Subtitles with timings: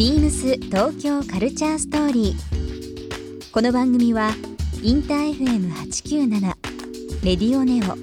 [0.00, 3.52] ビームス東京カルチャーストーリー。
[3.52, 4.30] この番組は
[4.82, 6.40] インター FM897
[7.22, 7.98] レディオネオ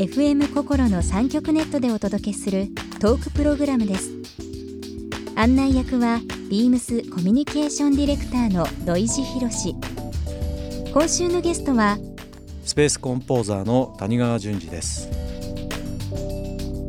[0.00, 2.68] FM 心の三極ネットでお届けする
[3.00, 4.12] トークプログラムです。
[5.34, 9.74] 案内役はビームスコミュニケーションディレクターの土井博志。
[10.92, 11.98] 今週のゲストは
[12.64, 15.10] スペースコンポーザーの谷川淳二です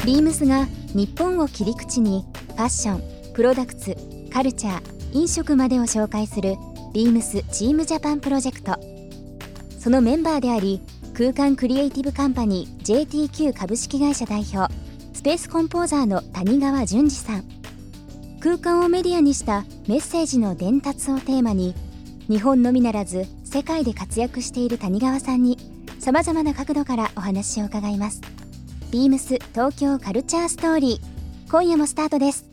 [0.05, 4.81] BEAMS が日本を切り口にファッション、プロダクツ、カルチャー、
[5.13, 6.55] 飲食までを紹介する
[6.91, 8.79] BEAMS TEAM JAPAN プロジェクト。
[9.79, 10.81] そのメンバーであり
[11.13, 14.73] 空間クリエイティブカンパニー JTQ 株式会社代表
[15.13, 17.43] スペースコンポーザーの谷川淳二さん。
[18.39, 21.75] 空間をメディアにしたメッセージの伝達をテーマに
[22.27, 25.59] 日本のみならず世界で活躍している谷川さんに
[25.99, 28.21] さまざまな角度からお話を伺います。
[28.91, 31.51] ビームス東京カルチャーストーリー。
[31.51, 32.52] 今夜もスタートです。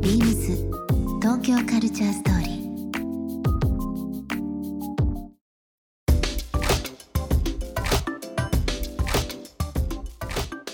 [0.00, 0.56] Beams
[1.20, 2.60] 東京カルチャーストーリー。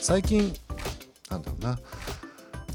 [0.01, 0.55] 最近
[1.29, 1.71] なんだろうな、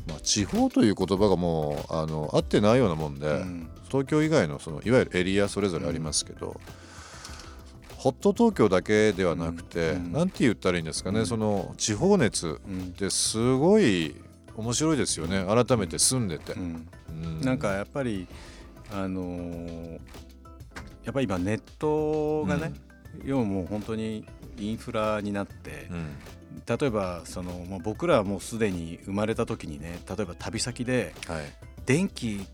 [0.08, 3.70] まあ、地方という言葉がもうあの合ってないようなもんで、うん。
[3.88, 6.60] 東京以外のそのいわゆるエリアそれぞれありますけど、
[7.96, 10.12] ホット東京だけではなくて、うん。
[10.12, 11.26] なんて言ったらいいんですかね、うん。
[11.26, 14.16] その地方熱うんってすごい
[14.56, 15.46] 面白いですよね。
[15.46, 16.88] 改めて住んでて、うん。
[17.10, 17.42] うん。
[17.42, 18.28] なんかやっぱり
[18.94, 20.00] あのー
[21.04, 22.74] やっぱり今ネットがね、
[23.26, 24.24] 要はもう本当に
[24.58, 26.16] インフラになってう、ん。
[26.80, 31.46] 例えばその、まあ、僕らはもうすでに生まれた時にね例えば旅先ではい、
[31.86, 32.46] 電気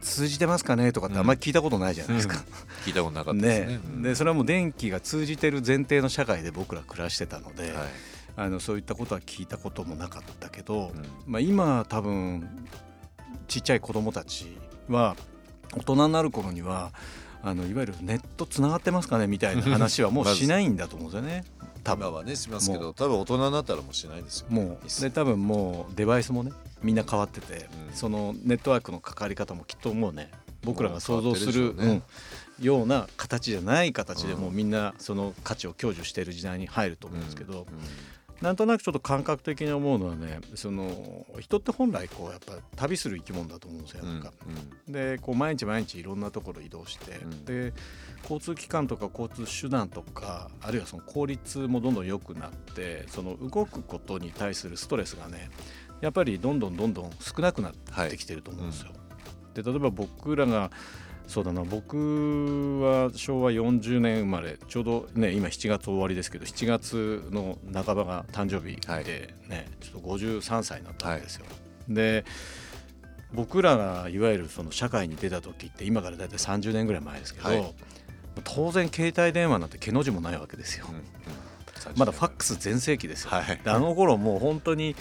[0.00, 2.44] 通じてますかねとかってあんまり聞いたことないじゃないですか。
[2.84, 3.66] 聞いたことなかったですね。
[3.78, 3.80] ね。
[3.84, 4.02] うん。
[4.02, 7.88] でそれはもう電気が通じてる前提の社会で僕ら暮らしてたので、はい
[8.38, 11.04] あのそういったことは聞いたこともなかったけど、うん。
[11.26, 12.48] まあ、今多分
[13.48, 14.56] ちっちゃい子供たち
[14.88, 15.16] は
[15.74, 16.92] 大人になる頃には
[17.42, 21.44] あのいわゆるネットつながってますかねみたいな話はもうしないんだと思うんですよね。
[21.82, 25.02] 多分今はねしますけもど多分大人になったらもうしないですよもう。
[25.02, 27.96] で多分もうデバイスもねみんな変わってて、うん。
[27.96, 30.30] そのネットワークの関わり方もきっともうね
[30.62, 31.84] 僕らが想像するね。
[31.84, 32.02] うん
[32.60, 34.40] ような形じゃない形でうん。
[34.40, 37.66] もうみんなその価値を享受している時代に入ると思うんですけど、うん
[38.40, 44.02] なんとなくちょっと感覚的に思うのはねその人って本来こうやっぱ旅する生き物だと思うんですよ。
[44.04, 44.32] うんなんか
[44.88, 47.72] でこう毎日毎日いろんなところ移動して、うんで
[48.22, 55.50] 交通機関とか交通手段とかあるいはその効率もどんどん良くなってその動くことに対するストレスがね
[56.00, 58.92] やっぱりどんどんどんどん少なくなってきてると思うんですよ。
[59.54, 60.70] で例えば僕らが
[61.28, 61.62] そうだな。
[61.62, 64.58] 僕は昭和40年生まれ。
[64.66, 69.04] ちょうどね今7月終わりですけど7月の半ばが誕生日はい。
[69.04, 71.44] でね、ちょっと53歳になったんですよ。
[71.88, 72.24] で
[73.34, 77.74] 僕らがいわゆるその社会に出た時って今から大体30年ぐらい前ですけど、はい。
[78.44, 80.86] 当然携帯電話なんて毛の字もないわけですよ。
[80.88, 81.02] うんうん。
[81.96, 83.60] まだファックス全盛期ですよ、はい。
[83.62, 84.96] であの頃もう本当に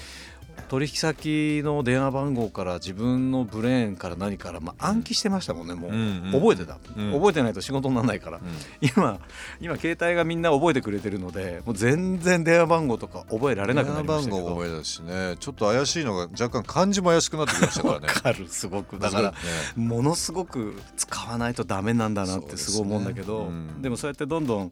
[0.70, 7.14] 取引先の電話番号から自分のブレーンから何から、まあ、暗記してましたもんねもう、うんうん覚えてた、うん。
[7.14, 8.44] 覚えてないと仕事にならないから、うん。
[8.82, 9.20] 今
[9.60, 14.38] 今携帯がみんな覚えてくれてるのでもう全然電話番号とか覚えられなくなりましたけど。
[14.38, 18.48] 電話番号も覚えたしねちょっと怪しいのが若干漢字も怪しくなってきましたからわねかる。
[18.48, 19.00] すごく。
[19.00, 19.38] だからね。
[19.76, 23.56] ものすごく使わないとダメなんだなってすごい思うんだけどで,、ね。
[23.84, 23.90] うん。
[23.92, 24.72] もそうやってどんどん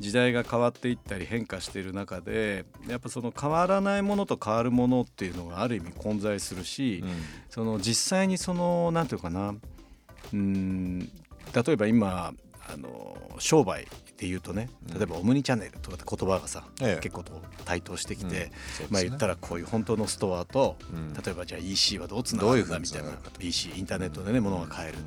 [0.00, 7.10] 時代が変わっていったり変化している中でやっぱその変わらないものと変わるものっていうのがある意味混在するし、うん。
[7.48, 9.54] その実際にそのなんていうかな
[10.32, 11.08] うん例
[11.68, 12.32] えば今
[12.68, 13.86] あの商売
[14.16, 17.00] で言うとね例えばオムニチャンネルとかって言葉がさ、ええ。
[17.00, 17.24] 結構
[17.64, 18.50] 台頭してきて、うんね。
[18.90, 21.12] まあ言ったらこういう本当のストアと、うん。
[21.14, 23.10] 例えばじゃあ EC はどうつながるんだみたいな
[23.40, 24.98] EC インターネットでね物が買える、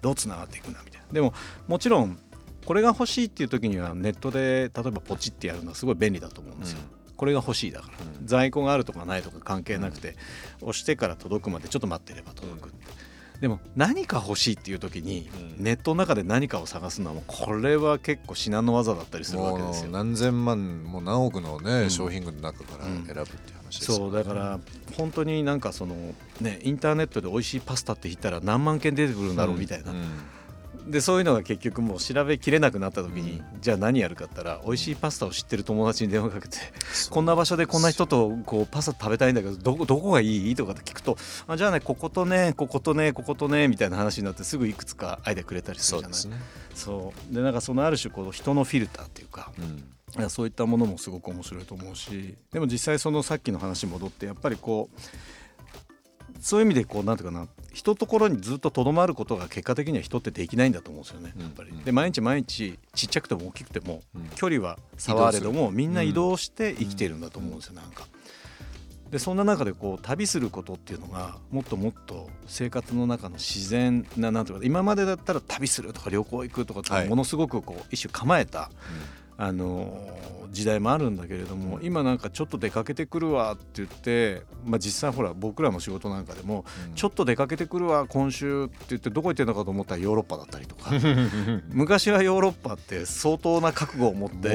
[0.00, 1.06] どうつながっていくんだみたいな。
[1.12, 1.34] でも
[1.68, 2.18] もちろん
[2.64, 6.78] これが欲しいっていう時にはネットで例えばポチってやるのはすごい便利だと思うんですよ。
[7.16, 7.94] これが欲しいだから、
[8.24, 10.16] 在庫があるとかないとか関係なくて、
[10.60, 12.84] 押してから届くまでちょっと待ってれば届くって、
[13.40, 15.64] でも何か欲しいっていう時に、うん。
[15.64, 19.90] ネットの中で何かを探すのはもうこれは結構至難の技だったりするわけですよ。
[19.92, 21.90] 何千万もう何億のね、うん。
[21.90, 23.24] 商品群の中から選ぶっていう
[23.58, 24.60] 話ですよそうだから
[24.96, 25.94] 本当になんかその
[26.40, 29.98] ねインターネットで美味しいパスタって言ったら何万件出てくるんだろうみたいな、うん
[30.86, 36.58] でそういうのが結局もう調べきれなくなった時に、じゃあ何やるかって言ったら美味しいパスタを知ってる友達に電話かけて
[37.10, 40.54] こんな場所でこんな人とこうパスタ食べたいんだけどどこどこがいい？
[40.54, 46.18] とかって聞くとあじゃあねこことねこことねこことねみたいな話になってすぐいくつかアイデアくれたりするじゃない？
[46.18, 47.34] そうですね、そう。
[47.34, 49.84] でなんかそのある種こう人のフィルターっていうかうん。
[50.28, 55.00] そういったものもすごく面白いと思うしでも実際そのさっきの話に戻ってやっぱりこう
[56.42, 61.70] そういう意味でこうなんていうかな人ところにずっととどまることが結果的には人ってできないんだと思うんですよねやっぱり。
[61.70, 61.84] うん。
[61.84, 64.28] で毎日毎日ちっちゃくても大きくてもうん。
[64.34, 68.06] 距離は差はあれど移もみんな移動して生きているんだと思うんですよなんか。
[69.12, 78.70] でそんな中でこう旅することっていうのがもっともっと生活の中の自然ななんていうか今までだったら旅するとか旅行行くとかものすごくこう一種構えた
[79.42, 79.90] あの
[80.52, 86.94] 時代もあるんだけれども今なんかちょっと出かけてくるわって言って、まあ、実際ほら僕らの仕事なんかでもうん。
[86.94, 90.90] ちょっと出かけてくるわ今週って言ってどこ行ってんのかと思ったらヨーロッパだったりとか。
[91.72, 94.48] 昔はヨーロッパって相当な覚悟を持って。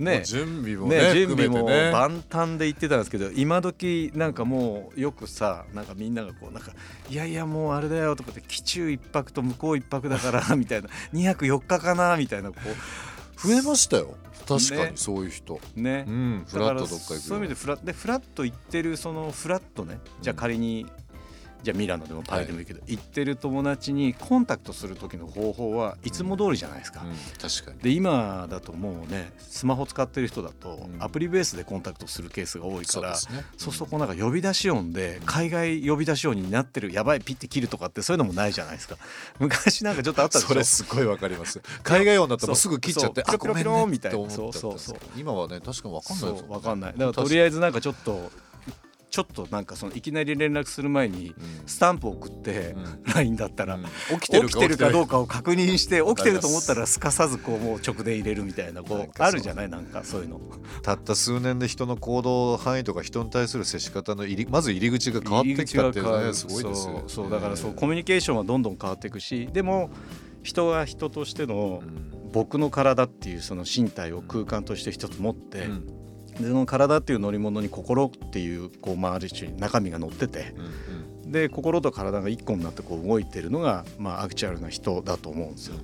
[0.00, 0.22] ね。
[0.24, 6.72] 準備もねね、準備も万端で言ってたんですけど今時なんかもうよくさなんかみんながこうなんか
[7.08, 12.56] 「いやいやもうあれだよ」とかって「機中一泊と向こう一泊だから」みたいな「2泊4日かな」みたいなこ
[13.42, 14.16] 増えましたよ。
[14.46, 14.90] 確かね。
[14.92, 16.04] にそういう人、うね。
[16.08, 20.00] うんフラッとどっか行くそういう意味でフラでフラッと行ってるそのフラッとね。
[20.20, 20.86] じゃあ仮に、
[21.62, 27.02] じゃあミラノでもパリでもいいけど、行ってる友達にコンタクトする時の方法はいつも通りじゃないですか。
[27.02, 27.10] うん
[27.40, 27.78] 確かに。
[27.80, 31.02] で今だともうねスマホ使ってる人だとうん。
[31.02, 38.96] アプリベースでコンタクトするケースが多いから、そうそうするとこうなんか呼び出し音で海外呼び出し音になってるやばいピッて切るとかってそういうのもないじゃないですか。
[39.38, 40.48] 昔なんかちょっとあったでしょ？
[40.48, 41.60] それすごいわかります。
[41.82, 48.30] 海外音だったらすぐ切っちゃってピロピロピロねみたいなって思っちゃったんですそうそう今はね確かにわかんないわかんないだからとりあえずなんかちょっと
[49.10, 51.66] ちょっとなんかそのいきなり連絡する前にうん。
[51.66, 52.76] スタンプを送って
[53.08, 53.84] う LINE だったらうん。
[54.20, 59.68] 起きてるかどうかかを確認して起きてると思ったわらすかさずこうもう直で入れるみたいなこうあるじゃない？
[59.68, 60.40] なんかそういうの。
[60.82, 67.30] たった数年で人の行動範囲とか人に対する接し方の入りまず入り口が変わってきたっていうのはねすごいですよそうそう。
[67.30, 69.90] だからそうコミュニケーションはどんどん変わっていくしでも
[70.42, 72.30] 人は人としてのうん。
[72.32, 75.99] 僕の体っていうその身体を空間として一つ持って、うん
[76.38, 85.76] でその体っていう乗り物に心っていうこう、まあ、ある種中身が乗っててうんで心と体が一個になってこう動いてるのが、まあ、アクチュアルな人だと思うんですよ。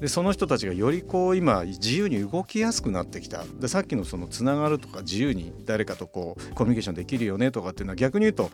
[0.00, 8.50] でその人たちがよりこう今自由に動きやすくなってきたでさっきのそのつながるとか自由に誰かとこうコミュニケーションできるよねとかっていうのは逆に言うと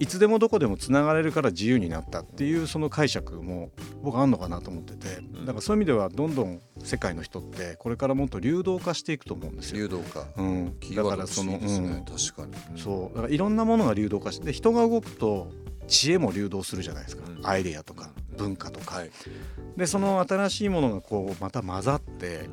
[0.00, 3.70] いつでもどこでもつながれるから自由になったっていうその解釈も
[4.02, 9.76] 僕あんのかなと思っててだからそういう意味ではどんどん世界の人ってこれからもっと流動化していくと思うんですよ。
[9.76, 10.26] 流動化。
[10.38, 12.04] うん、だからその、ねうん。
[12.06, 12.80] 確かに。
[12.80, 13.14] そう。
[13.14, 15.52] だからいろんなものが流動化してで人が動くと
[15.86, 17.46] 知恵も流動するじゃないですか、うん。
[17.46, 19.10] アイデアとか文化とか、はい。
[19.76, 22.48] でその新しいものがこうまた混ざって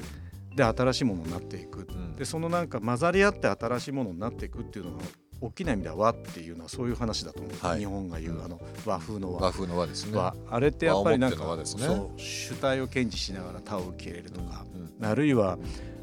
[0.54, 2.16] で新しいものになっていく、うん。
[2.18, 5.04] でそのなんか混ざり合って新しいものになっていくっていうのが
[5.40, 7.66] 大きな意味では和っていうのはそういう話だと思う。
[7.66, 7.80] はい。
[7.80, 9.42] 日本が言うあの和風の和。
[9.42, 10.18] 和風の和ですね。
[10.18, 10.36] 和。
[10.50, 11.66] あれってやっぱりなんかね。
[11.66, 15.60] そう主体を堅持しながら他を受け入れるとか、うんあるいは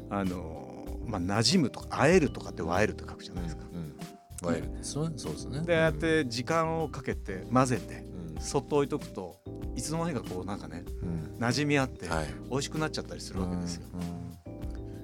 [0.09, 3.63] あのまあ馴染むとか会えるとかって和えるって書くじゃないですか。
[3.73, 3.95] うん
[4.41, 5.11] 和えるんですね。
[5.17, 5.61] そうですね。
[5.61, 8.41] でああやって時間をかけて混ぜてうん。
[8.41, 9.37] そっと置いとくと
[9.75, 11.37] いつの間にかこうなんかねうん。
[11.39, 12.27] 馴染み合ってはい。
[12.49, 13.87] 美味しくなっちゃったりするわけですよ。
[13.93, 14.05] うんうん。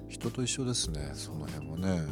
[0.08, 1.10] 人と一緒ですね。
[1.14, 2.02] その辺もね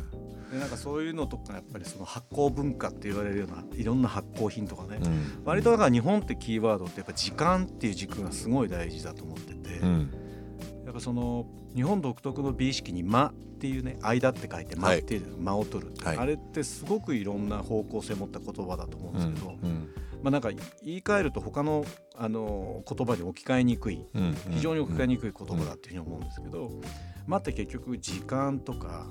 [0.50, 5.42] でなんかそういうのとかやっぱりその発酵文化って言われるようないろんな発酵品とかね、うん。
[5.44, 10.12] 割とだから日本ってキーワードってやっぱ時間っていう軸がすごい大事だと思ってて、うん。
[10.84, 16.16] やっぱその日本独特の美意識に「間」っていうね「間」って書いて「間」っていう間を取る、はい。
[16.16, 19.88] あれってすごくいろんな方向性を持った言葉だと思うんですけど、うん。
[20.22, 21.84] まあなんか言い換えると他の
[22.16, 24.34] あの言葉に置き換えにくいうん。
[24.50, 26.72] 非常に置き換えにくい言葉だっていうふうに思うんですけど
[27.30, 29.06] 「間」って結局時間とか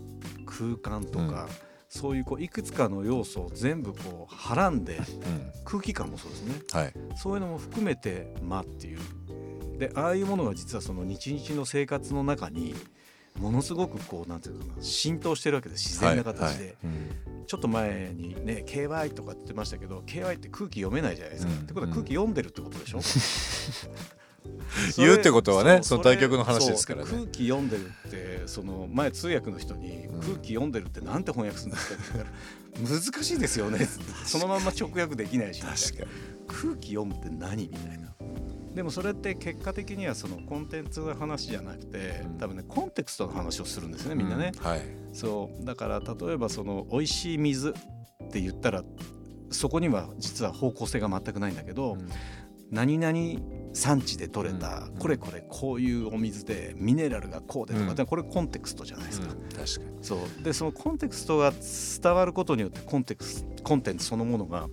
[0.45, 1.47] 空間とか、
[1.89, 5.51] そういうこういくつかの要素を全部こうはらんでうん。
[5.65, 6.53] 空気感もそうですね。
[6.71, 6.93] はい。
[7.15, 8.99] そういうのも含めて「間」っていう。
[9.79, 12.75] でああいうものが実はその日々の生活の中に
[13.39, 15.89] ものすごくこうなんていうのかな浸透してるわけです。
[15.89, 16.55] 自然な形で、はい。
[16.55, 16.75] はい。
[16.83, 17.45] うん。
[17.47, 21.59] ちょっと前にね KY とかって言ってましたけど KY って空気読めないじゃないですか、うん。
[21.59, 22.99] ってことは空気読んでるってことでしょ、
[24.97, 27.09] 言うってことはねうその対局の話ですからね。
[27.09, 30.19] 空気読んでるってその前通訳の人にうん。
[30.21, 33.87] 空気読んでるってなんて翻訳するんですかって言ったら 難しいですよね。
[34.25, 35.61] そのまんま直訳できないし。
[36.47, 38.15] 空気読むって何みたいな。
[38.73, 42.37] でもそれって結果的にはそのコンテンツの話じゃなくてうん。
[42.37, 44.81] 多分ねコンテクストの話をするんですねみんなね、うんはい。
[45.13, 45.65] そう。
[45.65, 47.73] だから例えばその美味しい水っ
[48.31, 48.83] て言ったら
[49.51, 51.97] そこには実は方向性が全くないんだけど、
[52.71, 53.11] 何々
[53.73, 54.99] 産地で取れた、うん。
[54.99, 57.95] これこれこういうお水でミネラルがこうでとか、うん。
[57.95, 59.27] でこれコンテクストじゃないですか。
[59.31, 59.39] うん。
[59.49, 59.65] 確かに。
[60.01, 60.43] そう。
[60.43, 64.67] でそのコンテクストが伝わることによってコンテクスコンテンツそのものが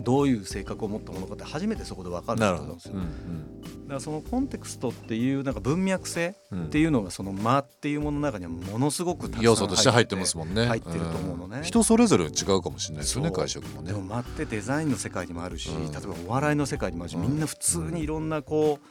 [0.00, 2.94] どういう性格を持ったものかって初めてそこで分かると思うんですよ。
[2.94, 6.64] うんだからそのコンテクストっていうなんか文脈性うん。
[6.66, 10.66] っていうのがその間っていうものの中にはものすごく要素として入ってますもんね。
[10.66, 11.00] 入ってる。
[11.00, 11.60] と思うのね。
[11.60, 11.62] ん。
[11.62, 13.92] 人それぞれ違うかもしれないですよね解釈もね。
[13.92, 15.92] でも間ってデザインの世界にもあるし、うん。
[15.92, 17.22] 例えばお笑いの世界にもあるし、うん。
[17.22, 18.86] みんな普通にいろんなこう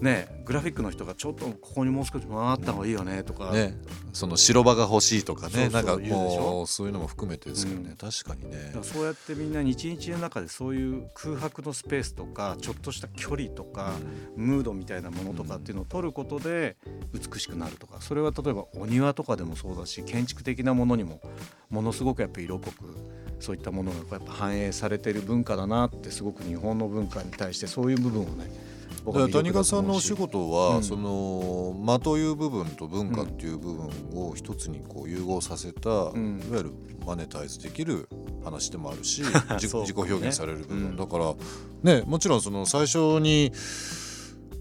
[0.00, 3.76] ねグラフィックの人がちょっとここにもう少し回った方がいいよねとか、ね
[4.12, 7.90] その白場が欲しいとかねなんかもうそういうのも含めてですけどね。
[7.90, 7.96] うん。
[7.96, 8.72] 確かにね。
[8.82, 13.92] そうやってみんな日々の中でそういう空白のスペースとかちょっとした距離とか、
[14.36, 16.76] ムードみたいなものとかっていうのを取ることで
[17.12, 18.00] 美しくなるとか。
[18.00, 21.20] それは例えばお庭とかでもそうだし建築的なものにも
[21.68, 22.96] ものすごくやっぱ色濃く
[23.38, 28.50] そういったものがやっぱ反映されてる文化だなってすごく日本の文化に対してそういう部分をね
[29.04, 30.82] 谷川さんのお仕事は、うん。
[30.82, 36.42] その間という部分と文化っていう部分を一つにこう融合させた、ん。
[36.46, 36.72] いわゆる
[37.06, 38.08] マネタイズできる
[38.44, 39.22] 話でもあるし
[39.60, 40.96] 自己表現される部分、うん。
[40.96, 41.34] だから
[41.82, 43.52] ねもちろんその最初に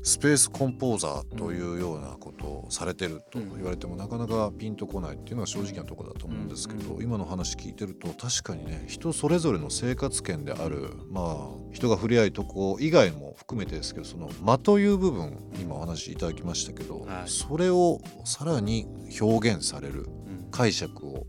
[0.02, 7.04] スペースコンポーザーというようなことをされてると言われても、なかなかピンとこないっていうのが正直なところだと思うんですけど、うん。
[7.04, 17.30] 今の話聞いてると確かにね人それぞれの生活圏であるまあ人が触れ合いとこ以外も含めてですけどその間という部分今お話しいただきましたけど、はい。
[17.30, 18.88] それをさらに
[19.20, 21.28] 表現されるうん解釈を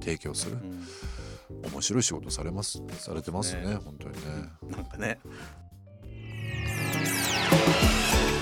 [0.00, 0.56] 提供する。
[0.56, 0.84] うん。
[1.72, 3.74] 面白い仕事されますされてますねね。
[3.76, 4.20] 本当にね。
[4.70, 5.18] なんかね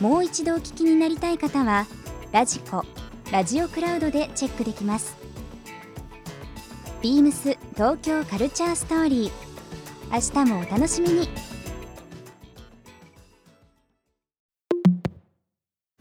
[0.00, 1.86] もう一度お聞きになりたい方は
[2.32, 2.84] ラジコ
[3.30, 5.16] ラジオクラウドでチェックできます
[7.02, 9.30] ビームス東京カルチャーストーリー
[10.10, 11.28] 明日もお楽しみに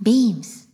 [0.01, 0.70] ビームス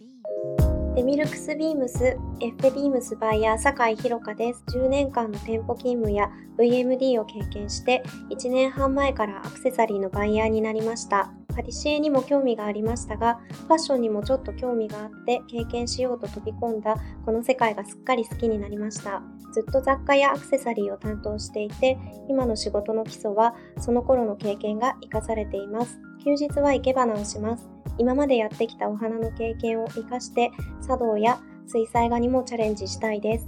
[0.96, 4.64] デミルクスビームス、エッフェビームスバイヤー酒井宏香です。
[4.70, 11.34] 10年間の店舗勤務や VMD を経験して、1年半前からアクセサリーのバイヤーになりました。
[11.56, 19.22] パティシエにも興味がありましたが、ファッションにもちょっと興味があって経験しようと飛び込んだこの世界がすっかり好きになりました。
[19.54, 21.98] ずっと雑貨やアクセサリーを担当していて、
[22.28, 25.98] 今の仕事の基礎はその頃の経験が活かされています。
[26.24, 27.70] 休日は生け花をします。
[27.98, 30.52] 今までやってきたお花の経験を活かして
[30.86, 33.48] 茶道や水彩画にもチャレンジしたいです。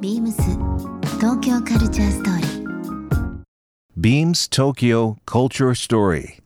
[0.00, 0.42] ビームス
[1.16, 2.56] 東京カルチャーストーリー
[3.98, 6.45] Beams Tokyo Culture Story.